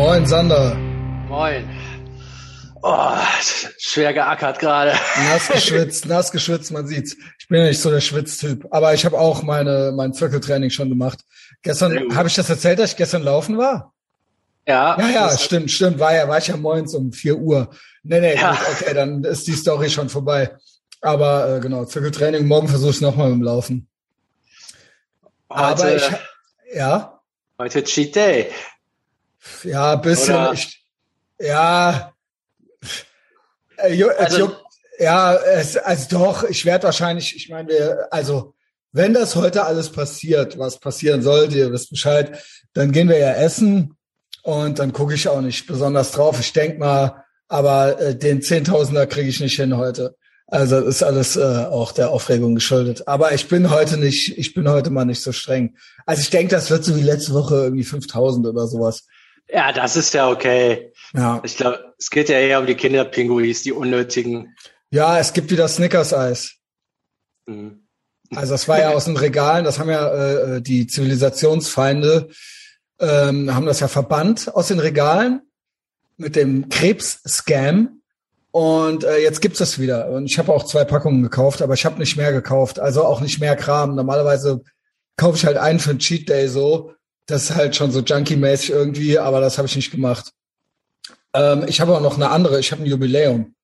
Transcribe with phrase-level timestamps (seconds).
[0.00, 0.74] Moin, Sander.
[1.28, 1.68] Moin.
[2.80, 3.18] Oh,
[3.76, 4.94] schwer geackert gerade.
[5.28, 7.18] Nass geschwitzt, nass geschwitzt, man sieht's.
[7.38, 10.88] Ich bin ja nicht so der Schwitztyp, aber ich habe auch meine mein Zirkeltraining schon
[10.88, 11.18] gemacht.
[11.60, 13.92] Gestern habe ich das erzählt, dass ich gestern laufen war.
[14.66, 14.98] Ja.
[14.98, 15.98] Ja, ja, stimmt, stimmt.
[15.98, 17.68] War ja, war ich ja morgens um vier Uhr.
[18.02, 18.52] Nee, nee, ja.
[18.52, 20.56] gut, okay, dann ist die Story schon vorbei.
[21.02, 23.86] Aber äh, genau, Zirkeltraining, morgen versuche ich nochmal mit dem Laufen.
[25.50, 26.10] Heute, Aber ich,
[26.72, 27.20] ja.
[27.58, 28.50] Heute Cheat Day.
[29.64, 30.52] Ja, bisschen.
[30.52, 30.84] Ich,
[31.38, 32.12] ja.
[33.76, 34.56] Äh, also,
[34.98, 38.54] ja, es, also doch, ich werde wahrscheinlich, ich meine, also
[38.92, 43.32] wenn das heute alles passiert, was passieren sollte, ihr wisst Bescheid, dann gehen wir ja
[43.32, 43.96] essen
[44.42, 46.40] und dann gucke ich auch nicht besonders drauf.
[46.40, 50.16] Ich denk mal, aber äh, den Zehntausender kriege ich nicht hin heute.
[50.46, 53.06] Also ist alles äh, auch der Aufregung geschuldet.
[53.06, 55.76] Aber ich bin heute nicht, ich bin heute mal nicht so streng.
[56.06, 59.06] Also ich denke, das wird so wie letzte Woche irgendwie 5000 oder sowas.
[59.52, 60.92] Ja, das ist ja okay.
[61.12, 61.40] Ja.
[61.44, 64.56] Ich glaube, es geht ja eher um die Kinderpinguis, die unnötigen.
[64.90, 66.56] Ja, es gibt wieder Snickers-Eis.
[67.46, 67.86] Mhm.
[68.34, 72.28] Also das war ja aus den Regalen, das haben ja äh, äh, die Zivilisationsfeinde,
[73.00, 75.42] ähm, haben das ja verbannt aus den Regalen
[76.16, 78.02] mit dem Krebs-Scam.
[78.52, 80.10] Und äh, jetzt gibt's das wieder.
[80.10, 82.78] Und ich habe auch zwei Packungen gekauft, aber ich habe nicht mehr gekauft.
[82.78, 83.94] Also auch nicht mehr Kram.
[83.94, 84.62] Normalerweise
[85.16, 86.92] kaufe ich halt einen für einen Cheat Day so.
[87.26, 90.32] Das ist halt schon so junkie-mäßig irgendwie, aber das habe ich nicht gemacht.
[91.34, 93.54] Ähm, ich habe auch noch eine andere, ich habe ein Jubiläum.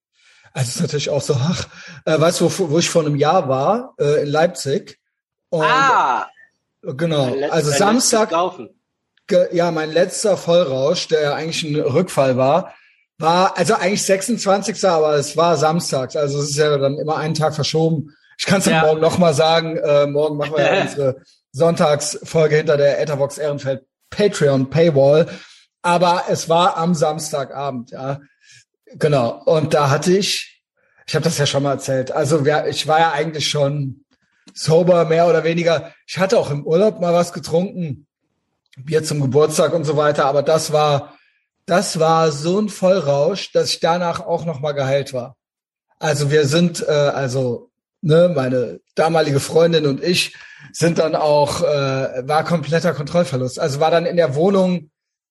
[0.53, 1.69] Also ist natürlich auch so, ach,
[2.05, 4.99] äh, weißt du, wo, wo ich vor einem Jahr war, äh, in Leipzig.
[5.51, 6.29] Und, ah!
[6.83, 8.33] Genau, also Samstag.
[9.51, 12.73] Ja, mein letzter Vollrausch, der ja eigentlich ein Rückfall war,
[13.19, 14.85] war also eigentlich 26.
[14.85, 16.15] aber es war samstags.
[16.15, 18.15] Also es ist ja dann immer einen Tag verschoben.
[18.39, 18.83] Ich kann es ja.
[18.83, 19.77] morgen noch mal sagen.
[19.77, 25.27] Äh, morgen machen wir ja unsere Sonntagsfolge hinter der Etherbox Ehrenfeld Patreon Paywall.
[25.83, 28.21] Aber es war am Samstagabend, ja.
[28.95, 29.43] Genau.
[29.45, 30.63] Und da hatte ich,
[31.07, 32.11] ich habe das ja schon mal erzählt.
[32.11, 34.05] Also ich war ja eigentlich schon
[34.55, 35.93] sober, mehr oder weniger.
[36.07, 38.07] Ich hatte auch im Urlaub mal was getrunken,
[38.77, 40.27] Bier zum Geburtstag und so weiter.
[40.27, 41.17] Aber das war,
[41.67, 45.37] das war so ein Vollrausch, dass ich danach auch noch mal geheilt war.
[45.99, 47.71] Also wir sind, äh, also
[48.01, 50.37] ne, meine damalige Freundin und ich
[50.73, 53.59] sind dann auch, äh, war kompletter Kontrollverlust.
[53.59, 54.91] Also war dann in der Wohnung,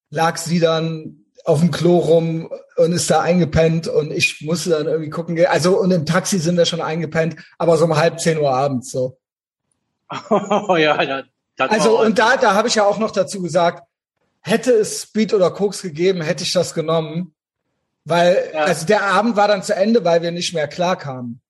[0.09, 4.87] lag sie dann auf dem Klo rum und ist da eingepennt und ich musste dann
[4.87, 5.43] irgendwie gucken.
[5.45, 8.91] Also und im Taxi sind wir schon eingepennt, aber so um halb zehn Uhr abends
[8.91, 9.17] so.
[10.29, 11.23] Oh ja, ja.
[11.57, 13.83] Also und da, da habe ich ja auch noch dazu gesagt,
[14.41, 17.33] hätte es Speed oder Koks gegeben, hätte ich das genommen.
[18.03, 18.61] Weil, ja.
[18.61, 21.41] also der Abend war dann zu Ende, weil wir nicht mehr klar kamen.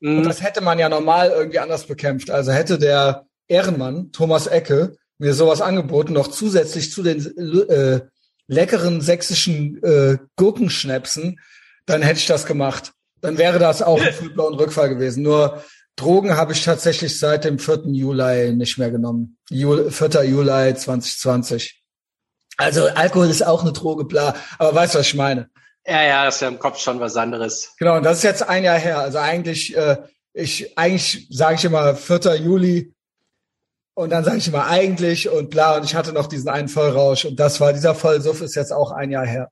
[0.00, 0.18] Mhm.
[0.18, 2.30] Und das hätte man ja normal irgendwie anders bekämpft.
[2.30, 7.20] Also hätte der Ehrenmann, Thomas Ecke, mir sowas angeboten, noch zusätzlich zu den
[7.68, 8.00] äh,
[8.46, 11.40] leckeren sächsischen äh, Gurkenschnäpsen,
[11.86, 12.92] dann hätte ich das gemacht.
[13.20, 15.22] Dann wäre das auch ein Fußball- und Rückfall gewesen.
[15.22, 15.62] Nur
[15.96, 17.86] Drogen habe ich tatsächlich seit dem 4.
[17.86, 19.36] Juli nicht mehr genommen.
[19.50, 20.24] Jul 4.
[20.24, 21.82] Juli 2020.
[22.56, 24.34] Also Alkohol ist auch eine Droge, bla.
[24.58, 25.48] Aber weißt du, was ich meine?
[25.88, 27.74] Ja, ja, das ist ja im Kopf schon was anderes.
[27.78, 28.98] Genau, und das ist jetzt ein Jahr her.
[28.98, 29.96] Also eigentlich, äh,
[30.34, 32.34] ich, eigentlich sage ich immer 4.
[32.36, 32.92] Juli
[33.94, 35.76] und dann sage ich immer eigentlich und bla.
[35.76, 38.90] Und ich hatte noch diesen einen Vollrausch und das war dieser Vollsuff ist jetzt auch
[38.90, 39.50] ein Jahr her.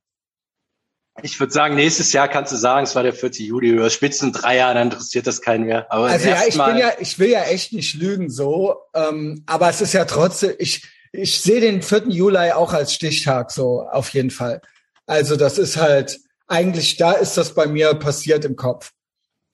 [1.22, 3.30] Ich würde sagen, nächstes Jahr kannst du sagen, es war der 4.
[3.30, 5.90] Juli oder spitzen drei Jahre, dann interessiert das keinen mehr.
[5.90, 9.70] Aber also ja, ich bin ja, ich will ja echt nicht lügen so, ähm, aber
[9.70, 12.08] es ist ja trotzdem, ich, ich sehe den 4.
[12.08, 14.60] Juli auch als Stichtag so auf jeden Fall.
[15.06, 18.92] Also das ist halt, eigentlich, da ist das bei mir passiert im Kopf.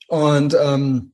[0.08, 1.12] Und ähm,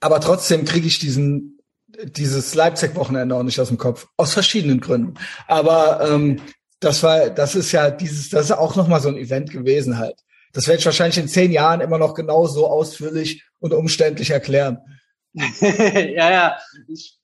[0.00, 1.60] aber trotzdem kriege ich diesen
[2.04, 5.14] dieses Leipzig-Wochenende auch nicht aus dem Kopf aus verschiedenen Gründen.
[5.46, 6.40] Aber ähm,
[6.80, 9.98] das war, das ist ja dieses, das ist auch noch mal so ein Event gewesen
[9.98, 10.16] halt.
[10.52, 14.78] Das werde ich wahrscheinlich in zehn Jahren immer noch genau so ausführlich und umständlich erklären.
[15.34, 16.58] ja, ja.
[16.88, 17.18] Ich,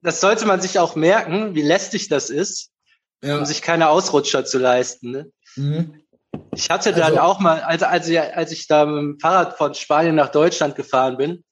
[0.00, 2.70] das sollte man sich auch merken, wie lästig das ist,
[3.22, 3.38] ja.
[3.38, 5.10] um sich keine Ausrutscher zu leisten.
[5.10, 5.32] Ne?
[5.56, 6.01] Mhm.
[6.54, 9.56] Ich hatte dann also, auch mal, also als ich, als ich da mit dem Fahrrad
[9.56, 11.44] von Spanien nach Deutschland gefahren bin,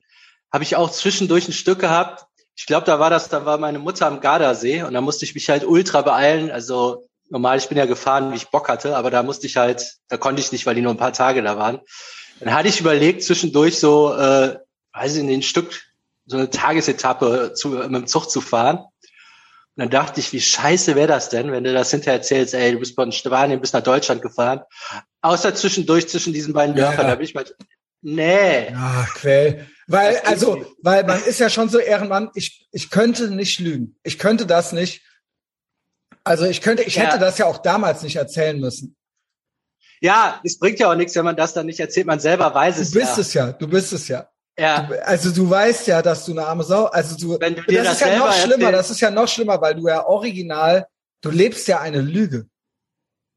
[0.53, 2.25] habe ich auch zwischendurch ein Stück gehabt.
[2.56, 5.35] Ich glaube, da war das, da war meine Mutter am Gardasee und da musste ich
[5.35, 6.50] mich halt ultra beeilen.
[6.50, 9.97] Also normal, ich bin ja gefahren, wie ich Bock hatte, aber da musste ich halt,
[10.09, 11.81] da konnte ich nicht, weil die nur ein paar Tage da waren.
[12.41, 14.59] Dann hatte ich überlegt, zwischendurch so, äh,
[14.93, 15.81] weiß ich, in ein Stück,
[16.26, 18.85] so eine Tagesetappe zu, mit dem Zug zu fahren.
[19.81, 22.73] Und dann dachte ich, wie scheiße wäre das denn, wenn du das hinterher erzählst, ey,
[22.73, 24.61] du bist von Spanien bis nach Deutschland gefahren.
[25.23, 27.12] Außer zwischendurch zwischen diesen beiden Dörfern, ja.
[27.12, 27.47] da bin ich mal,
[28.03, 28.75] nee.
[28.77, 29.67] Ach, Quell.
[29.87, 33.97] Weil, also, weil man ist ja schon so Ehrenmann, ich, ich könnte nicht lügen.
[34.03, 35.00] Ich könnte das nicht.
[36.25, 37.05] Also ich könnte, ich ja.
[37.05, 38.97] hätte das ja auch damals nicht erzählen müssen.
[40.03, 42.06] Ja, es bringt ja auch nichts, wenn man das dann nicht erzählt.
[42.06, 43.00] Man selber weiß es ja.
[43.00, 43.23] Du bist ja.
[43.23, 44.29] es ja, du bist es ja.
[44.61, 44.83] Ja.
[44.83, 47.83] Du, also du weißt ja, dass du eine arme Sau, also du, wenn du dir
[47.83, 48.79] das, das, ist ja noch schlimmer, erzählst.
[48.79, 50.87] das ist ja noch schlimmer, weil du ja original,
[51.23, 52.47] du lebst ja eine Lüge.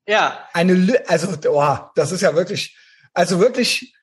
[0.06, 0.46] Ja.
[0.52, 2.78] Eine Lüge, also, oh, das ist ja wirklich,
[3.14, 3.96] also wirklich,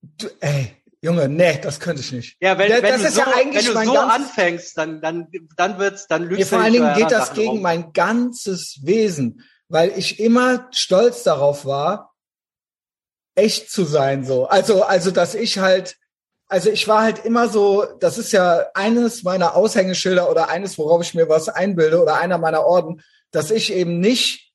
[0.00, 2.38] du, ey, Junge, nee, das könnte ich nicht.
[2.40, 5.28] Ja, wenn, das, wenn das du so, ja eigentlich wenn du so anfängst, dann, dann,
[5.54, 7.60] dann wird's, dann lügst nee, vor allen Dingen geht das gegen rum.
[7.60, 12.14] mein ganzes Wesen, weil ich immer stolz darauf war,
[13.34, 14.46] echt zu sein, so.
[14.46, 15.98] Also, also, dass ich halt,
[16.48, 21.02] also ich war halt immer so, das ist ja eines meiner Aushängeschilder oder eines, worauf
[21.02, 24.52] ich mir was einbilde oder einer meiner Orden, dass ich eben nicht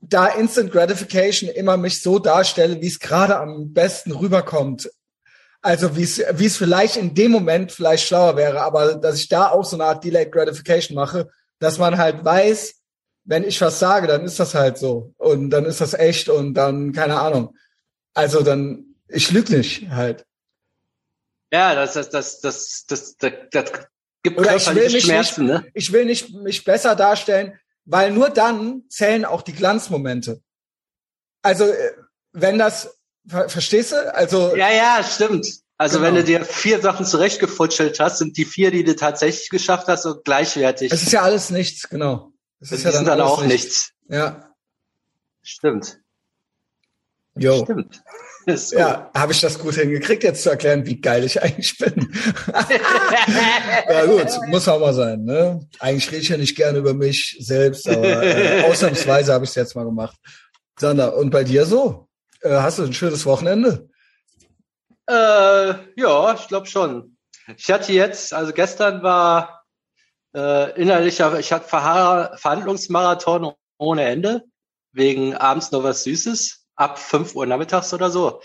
[0.00, 4.90] da Instant Gratification immer mich so darstelle, wie es gerade am besten rüberkommt.
[5.62, 9.64] Also wie es, vielleicht in dem Moment vielleicht schlauer wäre, aber dass ich da auch
[9.64, 11.28] so eine Art Delayed Gratification mache,
[11.58, 12.74] dass man halt weiß,
[13.24, 16.54] wenn ich was sage, dann ist das halt so und dann ist das echt und
[16.54, 17.56] dann keine Ahnung.
[18.14, 20.24] Also dann ich lüge nicht halt.
[21.52, 23.72] Ja, das, das, das, das, das, das, das
[24.22, 25.70] gibt Oder ich will mich Schmerzen, nicht, ne?
[25.74, 30.42] ich will nicht mich besser darstellen, weil nur dann zählen auch die Glanzmomente.
[31.42, 31.92] Also äh,
[32.32, 32.98] wenn das,
[33.28, 34.14] ver verstehst du?
[34.14, 35.46] Also Ja, ja, stimmt.
[35.78, 36.08] Also Genau.
[36.08, 40.02] wenn du dir vier Sachen zurechtgefutschelt hast, sind die vier, die du tatsächlich geschafft hast,
[40.02, 40.90] so gleichwertig.
[40.90, 42.32] es ist ja alles nichts, genau.
[42.60, 43.92] Es ist ja sind dann alles auch nichts.
[44.08, 44.54] Ja,
[45.42, 46.00] Stimmt.
[47.36, 47.62] jo.
[47.62, 48.02] Stimmt.
[48.46, 52.08] Ja, habe ich das gut hingekriegt, jetzt zu erklären, wie geil ich eigentlich bin.
[53.88, 55.24] ja gut, muss auch mal sein.
[55.24, 55.66] Ne?
[55.80, 59.56] Eigentlich rede ich ja nicht gerne über mich selbst, aber äh, ausnahmsweise habe ich es
[59.56, 60.16] jetzt mal gemacht.
[60.78, 62.08] Sander, und bei dir so?
[62.40, 63.88] Äh, hast du ein schönes Wochenende?
[65.08, 67.16] Äh, ja, ich glaube schon.
[67.56, 69.64] Ich hatte jetzt, also gestern war
[70.36, 74.44] äh, innerlicher, ich hatte Verha Verhandlungsmarathon ohne Ende,
[74.92, 78.40] wegen abends noch was Süßes, ab 5 Uhr nachmittags oder so.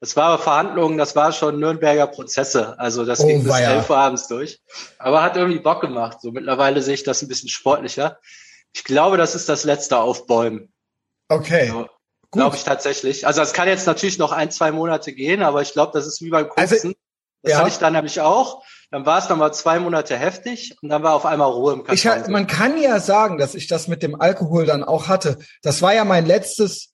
[0.00, 3.72] Das war Verhandlungen, das war schon Nürnberger Prozesse, also das Oh, ging bis weia.
[3.76, 4.60] 11 Uhr abends durch.
[4.98, 6.18] Aber hat irgendwie Bock gemacht.
[6.20, 8.18] So mittlerweile sehe ich das ein bisschen sportlicher.
[8.74, 10.70] Ich glaube, das ist das letzte Aufbäumen.
[11.28, 11.68] Okay.
[11.70, 11.88] So.
[12.30, 13.26] Glaube ich tatsächlich.
[13.26, 16.20] Also es kann jetzt natürlich noch ein, zwei Monate gehen, aber ich glaube, das ist
[16.20, 16.94] wie beim Also, Kurzen.
[17.42, 17.58] das ja.
[17.60, 18.62] hatte ich dann nämlich auch.
[18.90, 22.22] Dann war es nochmal zwei Monate heftig und dann war auf einmal Ruhe im Karton.
[22.22, 25.38] Ich, man kann ja sagen, dass ich das mit dem Alkohol dann auch hatte.
[25.62, 26.92] Das war ja mein letztes,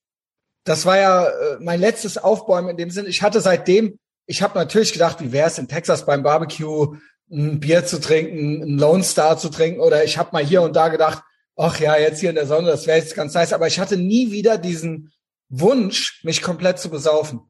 [0.65, 3.07] das war ja äh, mein letztes Aufbäumen in dem Sinn.
[3.07, 6.97] Ich hatte seitdem, ich habe natürlich gedacht, wie wäre es in Texas beim Barbecue
[7.31, 10.77] ein Bier zu trinken, ein Lone Star zu trinken oder ich habe mal hier und
[10.77, 11.23] da gedacht,
[11.57, 13.53] ach ja, jetzt hier in der Sonne, das wäre jetzt ganz nice.
[13.53, 15.13] Aber ich hatte nie wieder diesen
[15.49, 17.41] Wunsch, mich komplett zu besaufen.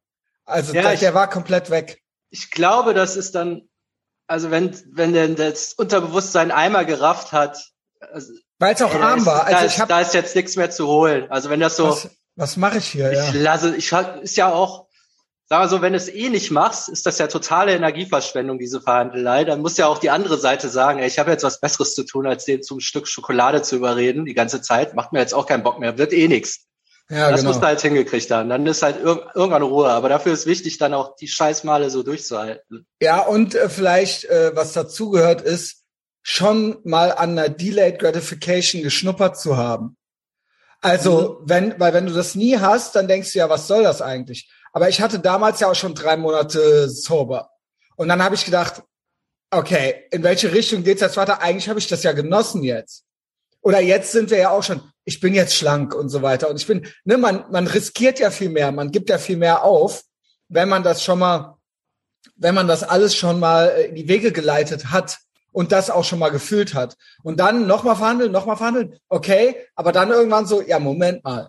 [0.44, 2.00] Also Ja, der, ich- der war komplett weg.
[2.30, 3.68] ich glaube, das ist dann,
[4.26, 7.58] also wenn, wenn denn das Unterbewusstsein einmal gerafft hat,
[8.00, 9.44] also, Weil es auch da arm ist, war.
[9.44, 11.30] da, Also ist, ich habe da ist jetzt nichts mehr zu holen.
[11.30, 13.12] Also wenn das so, was, was mache ich hier?
[13.12, 13.28] Ja.
[13.28, 13.92] ich lasse, ich
[14.22, 14.86] ist ja auch,
[15.46, 18.80] sag mal so, wenn du es eh nicht machst, ist das ja totale Energieverschwendung, diese
[18.80, 19.44] Verhandelei.
[19.44, 22.04] Dann muss ja auch die andere Seite sagen, ey, ich habe jetzt was Besseres zu
[22.04, 24.94] tun, als den zum Stück Schokolade zu überreden, die ganze Zeit.
[24.94, 26.66] Macht mir jetzt auch keinen Bock mehr, wird eh nichts.
[27.10, 27.50] Ja, das genau.
[27.50, 28.48] musst du halt hingekriegt haben.
[28.48, 29.90] Dann ist halt ir irgendwann Ruhe.
[29.90, 32.86] Aber dafür ist wichtig, dann auch die Scheißmale so durchzuhalten.
[33.02, 35.82] Ja, und äh, vielleicht, äh, was dazugehört, ist,
[36.22, 39.96] schon mal an einer Delayed Gratification geschnuppert zu haben.
[40.82, 44.02] Also, wenn, weil wenn du das nie hast, dann denkst du ja, was soll das
[44.02, 44.50] eigentlich?
[44.72, 47.50] Aber ich hatte damals ja auch schon drei Monate sober.
[47.96, 48.82] Und dann habe ich gedacht,
[49.50, 51.40] okay, in welche Richtung geht's jetzt weiter?
[51.40, 53.04] Eigentlich habe ich das ja genossen jetzt.
[53.60, 56.50] Oder jetzt sind wir ja auch schon, ich bin jetzt schlank und so weiter.
[56.50, 59.62] Und ich bin, ne, man, man riskiert ja viel mehr, man gibt ja viel mehr
[59.62, 60.02] auf,
[60.48, 61.58] wenn man das schon mal,
[62.34, 65.18] wenn man das alles schon mal äh, in die Wege geleitet hat
[65.52, 66.96] und das auch schon mal gefühlt hat.
[67.22, 71.48] Und dann nochmal verhandeln, nochmal verhandeln, okay, aber dann irgendwann so, ja, Moment mal.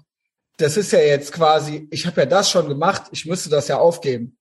[0.57, 3.77] Das ist ja jetzt quasi, ich habe ja das schon gemacht, ich müsste das ja
[3.79, 4.37] aufgeben.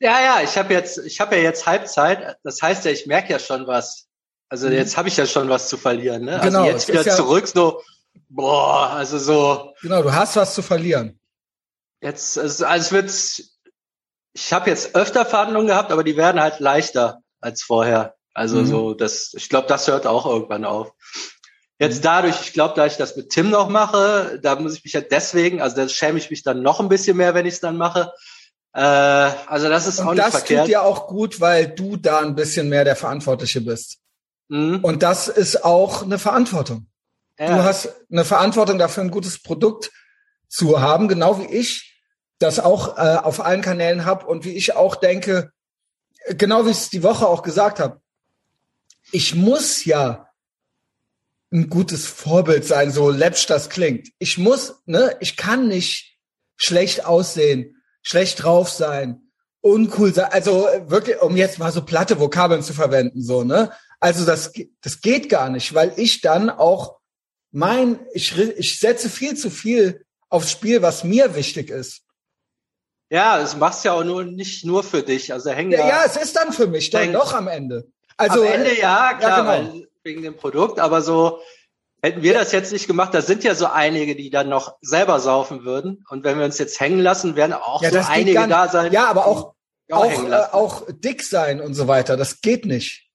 [0.00, 2.36] Ja, ja, ich habe jetzt, ich habe ja jetzt Halbzeit.
[2.44, 4.06] Das heißt ja, ich merke ja schon was.
[4.48, 4.74] Also Mhm.
[4.74, 6.24] jetzt habe ich ja schon was zu verlieren.
[6.24, 6.38] Ne?
[6.42, 7.80] Genau, also jetzt wieder ja- zurück, so,
[8.28, 11.18] boah, also so, Genau, du hast was zu verlieren.
[12.00, 13.48] jetzt, also, also es wird,
[14.34, 18.14] ich habe jetzt öfter Verhandlungen gehabt, aber die werden halt leichter als vorher.
[18.34, 18.66] Also Mhm.
[18.66, 20.92] so, das, ich glaube, das hört auch irgendwann auf.
[21.78, 22.02] Jetzt Mhm.
[22.02, 25.00] dadurch, ich glaube, da ich das mit Tim noch mache, da muss ich mich ja
[25.00, 27.76] deswegen, also da schäme ich mich dann noch ein bisschen mehr, wenn ich es dann
[27.76, 28.12] mache.
[28.74, 30.62] Äh, also das ist auch Und nicht das verkehrt.
[30.62, 33.98] tut dir auch gut, weil du da ein bisschen mehr der Verantwortliche bist.
[34.48, 34.80] Mhm.
[34.82, 36.86] Und das ist auch eine Verantwortung.
[37.38, 37.56] Ja.
[37.56, 39.90] Du hast eine Verantwortung dafür, ein gutes Produkt
[40.48, 42.00] zu haben, genau wie ich
[42.38, 45.50] das auch äh, auf allen Kanälen habe und wie ich auch denke,
[46.28, 48.00] genau wie ich es die Woche auch gesagt habe,
[49.14, 50.28] ich muss ja
[51.52, 54.08] ein gutes Vorbild sein, so läppsch das klingt.
[54.18, 56.18] Ich muss, ne, ich kann nicht
[56.56, 59.30] schlecht aussehen, schlecht drauf sein,
[59.60, 63.70] uncool sein, also wirklich, um jetzt mal so platte Vokabeln zu verwenden, so, ne?
[64.00, 64.52] Also das,
[64.82, 66.98] das geht gar nicht, weil ich dann auch
[67.52, 72.02] mein, ich, ich setze viel zu viel aufs Spiel, was mir wichtig ist.
[73.10, 75.32] Ja, das machst ja auch nur nicht nur für dich.
[75.32, 77.92] Also hängen ja, ja, es ist dann für mich dann doch am Ende.
[78.16, 79.84] Also am Ende ja, klar, ja, genau.
[80.02, 81.40] wegen dem Produkt, aber so
[82.02, 85.20] hätten wir das jetzt nicht gemacht, da sind ja so einige, die dann noch selber
[85.20, 86.04] saufen würden.
[86.10, 88.92] Und wenn wir uns jetzt hängen lassen, werden auch ja, so einige da sein.
[88.92, 89.54] Ja, aber auch
[89.90, 92.16] auch, auch, äh, auch dick sein und so weiter.
[92.16, 93.10] Das geht nicht.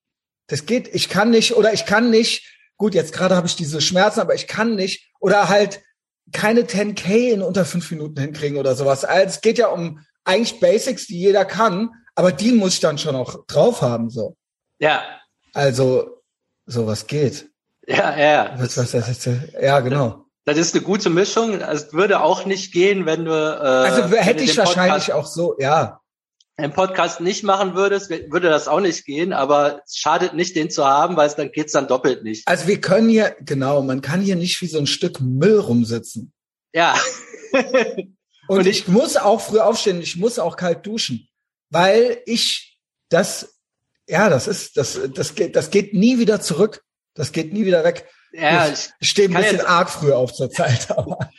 [0.47, 0.93] Das geht.
[0.93, 2.45] Ich kann nicht oder ich kann nicht.
[2.77, 5.81] Gut, jetzt gerade habe ich diese Schmerzen, aber ich kann nicht oder halt
[6.31, 9.03] keine 10k in unter fünf Minuten hinkriegen oder sowas.
[9.03, 12.97] Also es geht ja um eigentlich Basics, die jeder kann, aber die muss ich dann
[12.97, 14.35] schon auch drauf haben, so.
[14.79, 15.03] Ja.
[15.53, 16.21] Also,
[16.65, 17.49] sowas geht.
[17.87, 18.53] Ja, ja.
[18.57, 19.29] Was, was das jetzt,
[19.61, 20.25] ja, genau.
[20.45, 21.61] Das ist eine gute Mischung.
[21.61, 23.31] Es würde auch nicht gehen, wenn du.
[23.31, 25.99] Äh, also hätte ich wahrscheinlich auch so, ja.
[26.57, 30.69] Im Podcast nicht machen würdest, würde das auch nicht gehen, aber es schadet nicht, den
[30.69, 32.45] zu haben, weil es dann geht's dann doppelt nicht.
[32.47, 36.33] Also wir können hier, genau, man kann hier nicht wie so ein Stück Müll rumsitzen.
[36.73, 36.95] Ja.
[38.49, 41.29] Und, Und ich muss auch früh aufstehen, ich muss auch kalt duschen,
[41.69, 43.58] weil ich das,
[44.09, 46.83] ja, das ist, das, das geht, das geht nie wieder zurück.
[47.13, 48.07] Das geht nie wieder weg.
[48.31, 51.29] Ja, ich, ich stehe ein bisschen arg früh auf zur Zeit, aber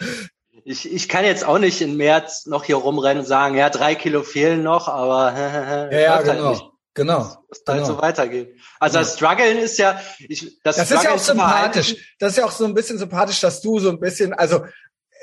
[0.65, 3.95] ich, ich kann jetzt auch nicht im März noch hier rumrennen und sagen, ja, drei
[3.95, 5.33] Kilo fehlen noch, aber
[5.93, 6.49] ja, ja genau.
[6.49, 6.63] Halt
[6.95, 7.19] genau.
[7.49, 8.49] Das muss halt so weitergehen.
[8.79, 9.07] Also genau.
[9.07, 11.97] das Struggeln ist ja, ich, das, das ist ja auch sympathisch.
[12.19, 14.65] Das ist ja auch so ein bisschen sympathisch, dass du so ein bisschen, also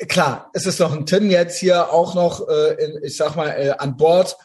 [0.07, 3.49] klar, es ist noch ein Tim jetzt hier auch noch, äh, in, ich sag mal,
[3.49, 4.35] äh, an Bord.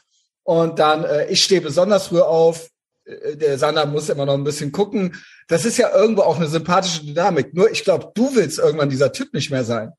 [0.44, 2.68] Und dann, äh, ich stehe besonders früh auf.
[3.04, 5.16] Äh, der Sander muss immer noch ein bisschen gucken.
[5.48, 7.54] Das ist ja irgendwo auch eine sympathische Dynamik.
[7.54, 9.92] Nur ich glaube, du willst irgendwann dieser Typ nicht mehr sein.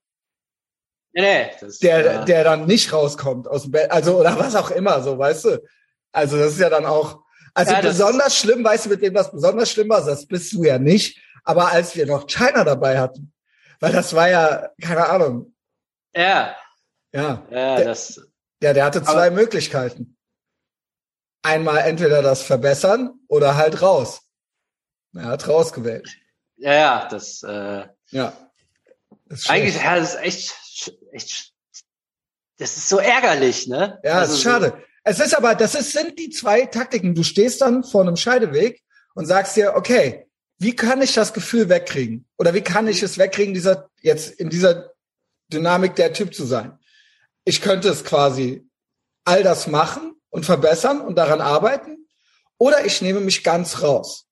[1.15, 2.25] Nee, nee, das, der, ja.
[2.25, 5.63] der dann nicht rauskommt aus dem Bett, also oder was auch immer, so, weißt du?
[6.11, 7.21] Also das ist ja dann auch,
[7.53, 10.63] also ja, besonders schlimm, weißt du, mit dem was besonders schlimm war, das bist du
[10.63, 13.31] ja nicht, aber als wir noch China dabei hatten,
[13.79, 15.53] weil das war ja, keine Ahnung.
[16.15, 16.55] Ja.
[17.13, 17.45] Ja.
[17.51, 18.19] Ja, der, das.
[18.63, 20.17] Ja, der hatte zwei Möglichkeiten.
[21.43, 24.21] Einmal entweder das verbessern oder halt raus.
[25.13, 26.09] Er hat rausgewählt.
[26.55, 28.33] Ja, ja, das, äh, ja.
[29.27, 30.63] Das eigentlich, ja, das ist echt
[31.11, 31.53] echt,
[32.57, 33.99] das ist so ärgerlich, ne?
[34.03, 34.83] Ja, also, ist schade.
[35.03, 37.13] Es ist aber, das ist, sind die zwei Taktiken.
[37.13, 38.81] Du stehst dann vor einem Scheideweg
[39.15, 40.27] und sagst dir, okay,
[40.59, 42.25] wie kann ich das Gefühl wegkriegen?
[42.37, 44.93] Oder wie kann ich es wegkriegen, dieser, jetzt in dieser
[45.51, 46.79] Dynamik der Typ zu sein?
[47.43, 48.65] Ich könnte es quasi
[49.25, 52.07] all das machen und verbessern und daran arbeiten.
[52.57, 54.25] Oder ich nehme mich ganz raus.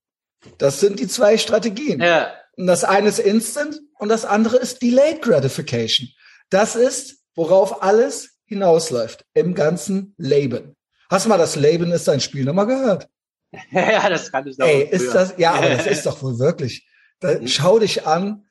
[0.57, 2.01] Das sind die zwei Strategien.
[2.01, 2.33] Ja.
[2.57, 6.09] Und das eine ist Instant und das andere ist Delayed Gratification.
[6.49, 10.75] Das ist, worauf alles hinausläuft im ganzen Leben.
[11.09, 13.07] Hast du mal das Leben ist ein Spiel nochmal gehört?
[13.71, 14.65] ja, das kann ich noch.
[14.65, 16.87] Ey, ist das, ja, aber das ist doch wohl wirklich.
[17.19, 18.47] Da, schau dich an.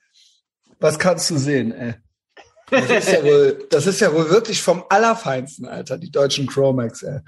[0.79, 1.95] Was kannst du sehen, ey?
[2.71, 7.03] Das ist ja wohl, das ist ja wohl wirklich vom Allerfeinsten, Alter, die deutschen Chromax,
[7.03, 7.21] ey.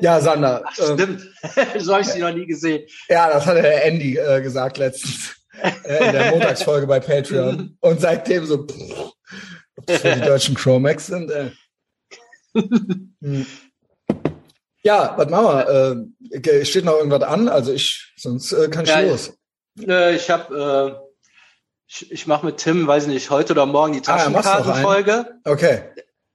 [0.00, 0.62] Ja, Sander.
[0.66, 1.26] Ach, stimmt.
[1.56, 2.86] Ähm, so habe ich sie noch nie gesehen.
[3.08, 5.36] Ja, das hat der Andy äh, gesagt letztens
[5.84, 7.76] äh, in der Montagsfolge bei Patreon.
[7.80, 9.12] Und seitdem so, pff,
[9.76, 11.30] ob das für die deutschen Chromax sind.
[11.30, 11.50] Äh.
[13.22, 13.46] Hm.
[14.82, 16.44] Ja, was machen wir?
[16.44, 17.48] Äh, steht noch irgendwas an?
[17.48, 19.32] Also ich, sonst äh, kann ich ja, los.
[19.80, 21.07] Äh, ich habe, äh,
[21.88, 25.40] ich, ich mache mit Tim, weiß nicht, heute oder morgen die Taschenkartenfolge.
[25.44, 25.84] Ah, okay.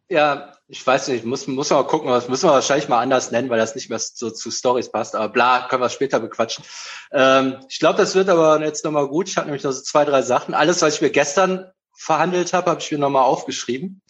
[0.09, 3.49] Ja, ich weiß nicht, muss, muss mal gucken, das müssen wir wahrscheinlich mal anders nennen,
[3.49, 5.15] weil das nicht mehr so zu Stories passt.
[5.15, 6.65] Aber bla, können wir später bequatschen.
[7.11, 9.29] Ähm, ich glaube, das wird aber jetzt nochmal gut.
[9.29, 10.55] Ich habe nämlich noch so zwei, drei Sachen.
[10.55, 14.01] Alles, was ich mir gestern verhandelt habe, habe ich mir nochmal aufgeschrieben.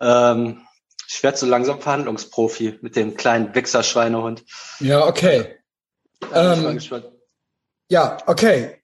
[0.00, 0.62] Ähm,
[1.06, 4.44] ich werde so langsam Verhandlungsprofi mit dem kleinen Wichser-Schweinehund.
[4.80, 5.58] Ja, okay.
[6.32, 6.80] Ähm,
[7.90, 8.82] ja, okay.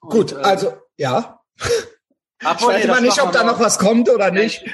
[0.00, 1.40] Gut, Und, äh, also, ja.
[2.44, 4.64] Ach, ich weiß nee, immer nicht, ob da noch was kommt oder nicht.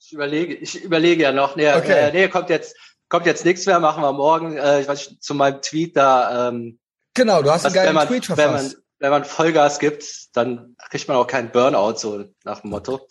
[0.00, 1.56] Ich, überlege, ich überlege ja noch.
[1.56, 2.08] Nee, okay.
[2.08, 2.76] äh, nee kommt jetzt,
[3.08, 4.56] kommt jetzt nichts mehr, machen wir morgen.
[4.56, 6.48] Äh, ich weiß nicht, zu meinem Tweet da.
[6.48, 6.78] Ähm,
[7.14, 8.48] genau, du hast einen geilen man, Tweet verfasst.
[8.48, 10.04] Wenn man, wenn man Vollgas gibt,
[10.34, 13.08] dann kriegt man auch keinen Burnout, so nach dem Motto.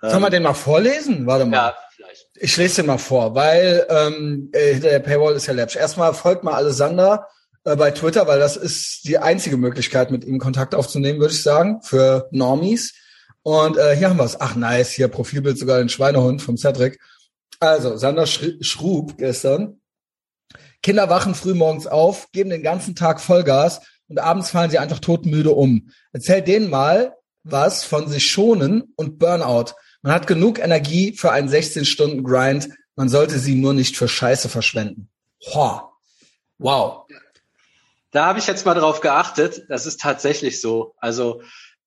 [0.00, 1.26] Sollen ähm, wir den mal vorlesen?
[1.26, 1.56] Warte mal.
[1.56, 2.28] Ja, vielleicht.
[2.34, 5.76] Ich lese den mal vor, weil ähm, äh, der Paywall ist ja läppisch.
[5.76, 7.26] Erstmal folgt mal Alexander
[7.64, 11.42] äh, bei Twitter, weil das ist die einzige Möglichkeit, mit ihm Kontakt aufzunehmen, würde ich
[11.42, 12.94] sagen, für Normies.
[13.42, 14.40] Und äh, hier haben wir es.
[14.40, 17.00] Ach nice, hier Profilbild sogar den Schweinehund vom Cedric.
[17.58, 19.80] Also, Sander Schrub gestern.
[20.82, 24.98] Kinder wachen früh morgens auf, geben den ganzen Tag Vollgas und abends fallen sie einfach
[24.98, 25.90] todmüde um.
[26.12, 29.72] Erzähl denen mal was von sich schonen und Burnout.
[30.02, 32.70] Man hat genug Energie für einen 16-Stunden-Grind.
[32.96, 35.10] Man sollte sie nur nicht für Scheiße verschwenden.
[35.52, 35.92] Hoa.
[36.58, 37.06] Wow.
[38.10, 39.62] Da habe ich jetzt mal drauf geachtet.
[39.68, 40.94] Das ist tatsächlich so.
[40.98, 41.42] Also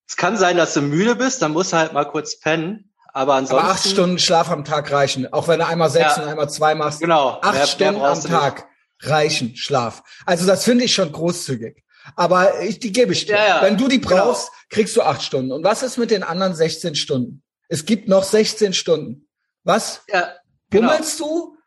[0.07, 2.93] es kann sein, dass du müde bist, dann musst du halt mal kurz pennen.
[3.13, 3.65] Aber ansonsten.
[3.65, 5.31] Aber acht Stunden Schlaf am Tag reichen.
[5.31, 6.99] Auch wenn du einmal sechs ja, und einmal zwei machst.
[6.99, 7.39] Genau.
[7.41, 8.67] Acht mehr, Stunden mehr am Tag
[8.99, 9.11] nicht.
[9.11, 10.03] reichen Schlaf.
[10.25, 11.83] Also das finde ich schon großzügig.
[12.15, 13.35] Aber ich, die gebe ich dir.
[13.35, 13.61] Ja, ja.
[13.61, 14.15] Wenn du die genau.
[14.15, 14.59] brauchst, genau.
[14.69, 15.51] kriegst du acht Stunden.
[15.51, 17.43] Und was ist mit den anderen 16 Stunden?
[17.69, 19.27] Es gibt noch 16 Stunden.
[19.63, 20.01] Was?
[20.07, 20.33] Ja,
[20.69, 20.89] genau.
[20.89, 21.57] Bummelst du?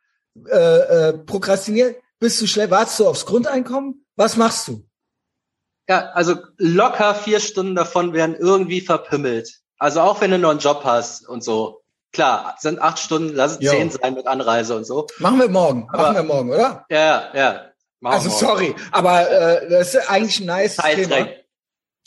[0.51, 1.97] Äh, äh, prokrastinierst?
[2.19, 2.71] Bist du schlecht?
[2.71, 4.06] Wartest du aufs Grundeinkommen?
[4.17, 4.87] Was machst du?
[5.89, 9.61] Ja, also locker vier Stunden davon werden irgendwie verpimmelt.
[9.79, 11.83] Also auch wenn du noch einen Job hast und so.
[12.13, 13.71] Klar, sind acht Stunden, lass es jo.
[13.71, 15.07] zehn sein mit Anreise und so.
[15.19, 15.87] Machen wir morgen.
[15.91, 16.87] Aber, machen wir morgen, oder?
[16.89, 17.71] Ja, ja.
[18.03, 18.41] Also morgen.
[18.41, 21.29] sorry, aber äh, das ist eigentlich ein nice Thema.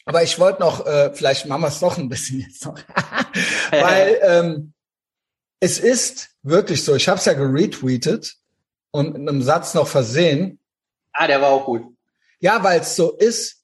[0.06, 2.80] Aber ich wollte noch, äh, vielleicht machen wir es doch ein bisschen jetzt noch.
[3.72, 4.74] Weil ähm,
[5.60, 8.38] es ist wirklich so, ich habe es ja geretweetet
[8.92, 10.60] und mit einem Satz noch versehen.
[11.13, 11.84] Ah, der war auch gut.
[12.39, 13.63] Ja, weil es so ist,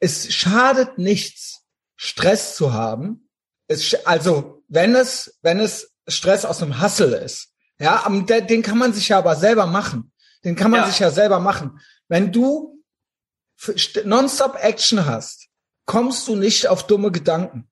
[0.00, 1.62] es schadet nichts,
[1.96, 3.28] Stress zu haben.
[3.66, 8.92] Es, also, wenn es, wenn es Stress aus einem Hustle ist, ja, den kann man
[8.92, 10.12] sich ja aber selber machen.
[10.44, 10.86] Den kann man ja.
[10.86, 11.80] sich ja selber machen.
[12.08, 12.82] Wenn du
[14.04, 15.48] nonstop Action hast,
[15.86, 17.68] kommst du nicht auf dumme Gedanken.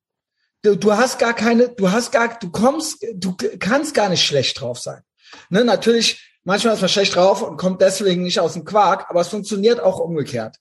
[0.62, 4.60] Du, du hast gar keine, du hast gar, du kommst, du kannst gar nicht schlecht
[4.60, 5.02] drauf sein.
[5.50, 9.20] Ne, natürlich, manchmal ist man schlecht drauf und kommt deswegen nicht aus dem Quark, aber
[9.20, 10.56] es funktioniert auch umgekehrt.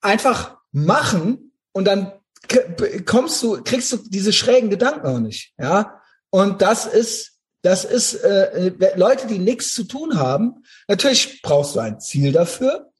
[0.00, 2.12] Einfach machen und dann
[3.04, 6.00] kommst du, kriegst du diese schrägen Gedanken auch nicht, ja.
[6.30, 10.62] Und das ist, das ist äh, Leute, die nichts zu tun haben.
[10.86, 12.90] Natürlich brauchst du ein Ziel dafür,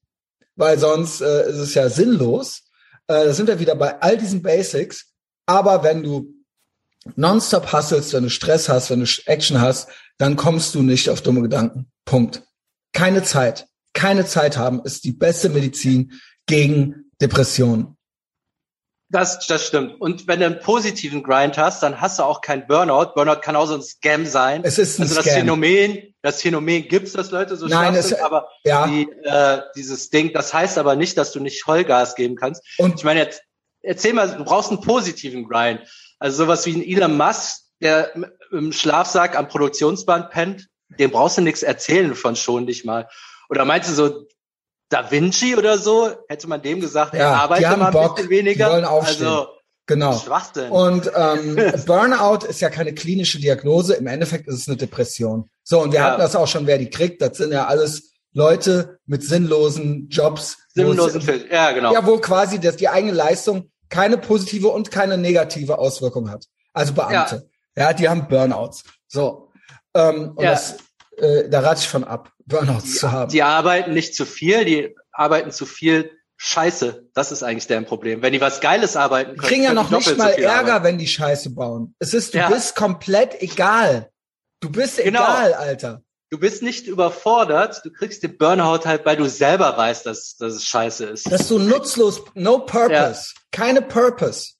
[0.56, 2.62] weil sonst äh, ist es ja sinnlos.
[3.06, 5.12] Äh, da sind wir wieder bei all diesen Basics.
[5.47, 6.37] Aber wenn du
[7.16, 11.21] nonstop hustlest, wenn du Stress hast, wenn du Action hast, dann kommst du nicht auf
[11.21, 11.90] dumme Gedanken.
[12.04, 12.42] Punkt.
[12.92, 13.66] Keine Zeit.
[13.92, 16.12] Keine Zeit haben ist die beste Medizin
[16.47, 17.97] gegen Depression.
[19.10, 19.99] Das, das stimmt.
[20.00, 23.14] Und wenn du einen positiven Grind hast, dann hast du auch kein Burnout.
[23.14, 24.60] Burnout kann auch so ein Scam sein.
[24.64, 25.40] Es ist ein also das Scam.
[25.40, 28.86] Phänomen, das Phänomen gibt's, dass Leute so Nein, es, sind, aber ja.
[28.86, 32.62] die, äh, dieses Ding, das heißt aber nicht, dass du nicht Vollgas geben kannst.
[32.76, 33.40] Und ich meine jetzt,
[33.80, 35.80] erzähl mal, du brauchst einen positiven Grind.
[36.19, 38.13] Also sowas wie ein Elon Musk, der
[38.50, 43.09] im Schlafsack am Produktionsband pennt, dem brauchst du nichts erzählen von schon nicht mal.
[43.50, 44.26] Oder meinst du so,
[44.89, 48.31] da Vinci oder so, hätte man dem gesagt, ja, er arbeitet mal ein Bock, bisschen
[48.31, 48.67] weniger.
[48.67, 49.26] Die wollen aufstehen.
[49.26, 49.49] Also,
[49.87, 50.19] genau.
[50.19, 50.71] Schwachsinn.
[50.71, 55.50] Und ähm, Burnout ist ja keine klinische Diagnose, im Endeffekt ist es eine Depression.
[55.63, 56.07] So, und wir ja.
[56.07, 60.57] hatten das auch schon, wer die kriegt, das sind ja alles Leute mit sinnlosen Jobs.
[60.75, 61.93] Sinnlosen Film, ja, genau.
[61.93, 66.46] Ja, wo quasi das, die eigene Leistung keine positive und keine negative Auswirkung hat.
[66.72, 67.48] Also Beamte.
[67.76, 68.84] Ja, ja die haben Burnouts.
[69.06, 69.50] So.
[69.94, 70.50] Ähm, und ja.
[70.50, 70.76] das,
[71.16, 72.32] äh, da rate ich von ab.
[72.46, 73.30] Burnouts die, zu haben.
[73.30, 77.08] Die arbeiten nicht zu viel, die arbeiten zu viel Scheiße.
[77.14, 78.22] Das ist eigentlich deren Problem.
[78.22, 80.84] Wenn die was Geiles arbeiten können, die kriegen ja noch nicht mal so Ärger, arbeiten.
[80.84, 81.94] wenn die Scheiße bauen.
[81.98, 82.48] Es ist, du ja.
[82.48, 84.10] bist komplett egal.
[84.60, 85.22] Du bist genau.
[85.22, 86.02] egal, Alter.
[86.30, 90.54] Du bist nicht überfordert, du kriegst den Burnout halt, weil du selber weißt, dass, dass
[90.54, 91.30] es scheiße ist.
[91.30, 93.43] Dass du nutzlos, no purpose, ja.
[93.50, 94.52] keine Purpose.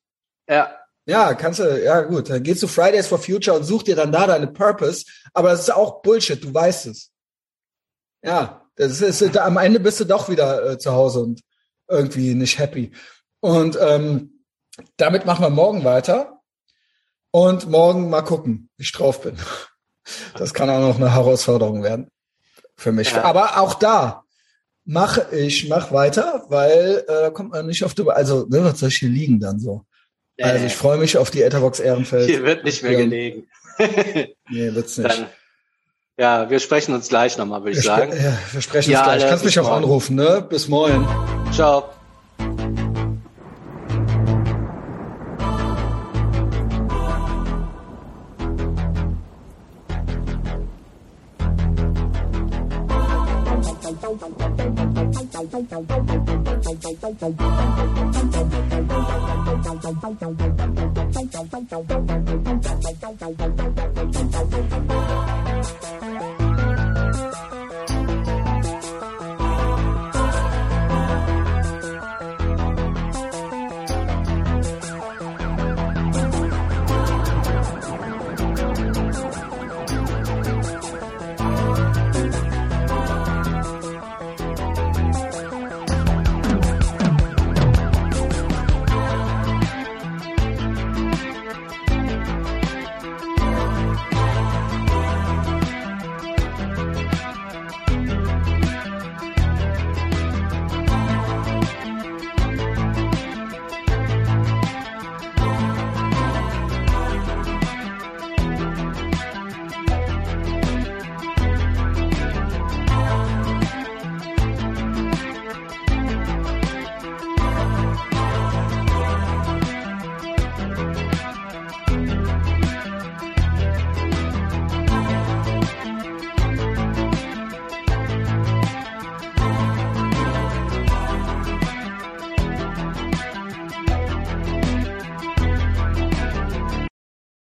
[0.49, 0.75] Ja.
[1.05, 4.13] Ja, kannst du, ja gut, dann gehst du Fridays for Future und such dir dann
[4.13, 7.11] da deine Purpose, aber das ist auch Bullshit, du weißt es.
[8.23, 11.43] Ja, das ist, am Ende bist du doch wieder äh, zu Hause und
[11.89, 12.93] irgendwie nicht happy.
[13.41, 14.45] Und ähm,
[14.97, 16.41] damit machen wir morgen weiter.
[17.31, 19.37] Und morgen mal gucken, wie ich drauf bin.
[20.37, 22.11] Das kann auch noch eine Herausforderung werden
[22.77, 23.13] für mich.
[23.13, 23.25] Ja.
[23.25, 24.25] Aber auch da
[24.85, 28.81] mache ich mach weiter, weil äh, da kommt man nicht auf die, also ne, was
[28.81, 29.83] soll ich hier liegen dann so?
[30.41, 32.31] Also ich freue mich auf die Etherbox Ehrenfeld.
[32.31, 33.49] Hier wird nicht mehr gelegen.
[33.79, 35.11] nee, wird's nicht.
[35.11, 35.27] Dann
[36.19, 38.13] ja, wir sprechen uns gleich nochmal, würde ich sagen.
[38.13, 39.29] Ja, wir sprechen ja, uns gleich.
[39.31, 39.85] Kannst mich auch morgen.
[39.85, 40.45] anrufen, ne?
[40.49, 41.07] Bis morgen.
[41.53, 41.91] Ciao.
[59.81, 60.13] Thank
[66.03, 66.08] you.